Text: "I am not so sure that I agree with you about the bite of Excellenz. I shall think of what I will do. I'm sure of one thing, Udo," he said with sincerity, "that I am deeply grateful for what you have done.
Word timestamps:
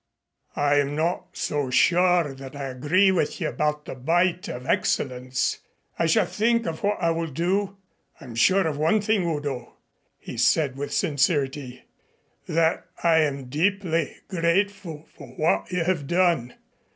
"I 0.55 0.77
am 0.79 0.95
not 0.95 1.37
so 1.37 1.69
sure 1.69 2.33
that 2.33 2.55
I 2.55 2.69
agree 2.69 3.11
with 3.11 3.39
you 3.39 3.49
about 3.49 3.85
the 3.85 3.93
bite 3.93 4.47
of 4.47 4.63
Excellenz. 4.65 5.59
I 5.99 6.07
shall 6.07 6.25
think 6.25 6.65
of 6.65 6.81
what 6.81 6.97
I 6.99 7.11
will 7.11 7.27
do. 7.29 7.77
I'm 8.19 8.33
sure 8.33 8.65
of 8.65 8.77
one 8.79 8.99
thing, 8.99 9.23
Udo," 9.29 9.75
he 10.17 10.37
said 10.37 10.75
with 10.75 10.91
sincerity, 10.91 11.85
"that 12.47 12.87
I 13.03 13.19
am 13.19 13.45
deeply 13.45 14.17
grateful 14.27 15.05
for 15.15 15.27
what 15.35 15.71
you 15.71 15.83
have 15.83 16.07
done. 16.07 16.55